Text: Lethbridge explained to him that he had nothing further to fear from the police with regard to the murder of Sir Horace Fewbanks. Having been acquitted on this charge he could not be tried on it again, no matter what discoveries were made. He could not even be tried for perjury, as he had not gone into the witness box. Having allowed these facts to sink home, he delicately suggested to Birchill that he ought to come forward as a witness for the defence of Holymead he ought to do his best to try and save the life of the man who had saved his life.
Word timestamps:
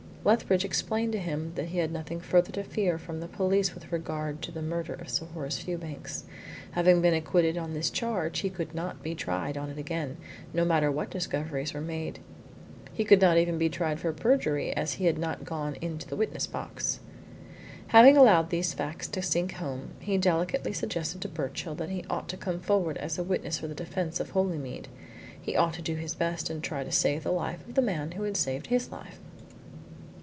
Lethbridge 0.23 0.63
explained 0.63 1.13
to 1.13 1.17
him 1.17 1.51
that 1.55 1.69
he 1.69 1.79
had 1.79 1.91
nothing 1.91 2.19
further 2.19 2.51
to 2.51 2.63
fear 2.63 2.99
from 2.99 3.19
the 3.19 3.27
police 3.27 3.73
with 3.73 3.91
regard 3.91 4.39
to 4.43 4.51
the 4.51 4.61
murder 4.61 4.93
of 4.93 5.09
Sir 5.09 5.25
Horace 5.25 5.57
Fewbanks. 5.57 6.25
Having 6.73 7.01
been 7.01 7.15
acquitted 7.15 7.57
on 7.57 7.73
this 7.73 7.89
charge 7.89 8.37
he 8.41 8.51
could 8.51 8.75
not 8.75 9.01
be 9.01 9.15
tried 9.15 9.57
on 9.57 9.71
it 9.71 9.79
again, 9.79 10.17
no 10.53 10.63
matter 10.63 10.91
what 10.91 11.09
discoveries 11.09 11.73
were 11.73 11.81
made. 11.81 12.19
He 12.93 13.03
could 13.03 13.19
not 13.19 13.39
even 13.39 13.57
be 13.57 13.67
tried 13.67 13.99
for 13.99 14.13
perjury, 14.13 14.71
as 14.77 14.93
he 14.93 15.05
had 15.05 15.17
not 15.17 15.43
gone 15.43 15.73
into 15.81 16.07
the 16.07 16.15
witness 16.15 16.45
box. 16.45 16.99
Having 17.87 18.15
allowed 18.15 18.51
these 18.51 18.75
facts 18.75 19.07
to 19.07 19.23
sink 19.23 19.53
home, 19.53 19.93
he 19.99 20.19
delicately 20.19 20.71
suggested 20.73 21.21
to 21.21 21.29
Birchill 21.29 21.73
that 21.73 21.89
he 21.89 22.05
ought 22.11 22.29
to 22.29 22.37
come 22.37 22.59
forward 22.59 22.97
as 22.97 23.17
a 23.17 23.23
witness 23.23 23.57
for 23.57 23.67
the 23.67 23.73
defence 23.73 24.19
of 24.19 24.29
Holymead 24.33 24.87
he 25.41 25.55
ought 25.57 25.73
to 25.73 25.81
do 25.81 25.95
his 25.95 26.13
best 26.13 26.45
to 26.45 26.59
try 26.59 26.81
and 26.81 26.93
save 26.93 27.23
the 27.23 27.31
life 27.31 27.67
of 27.67 27.73
the 27.73 27.81
man 27.81 28.11
who 28.11 28.21
had 28.21 28.37
saved 28.37 28.67
his 28.67 28.91
life. 28.91 29.19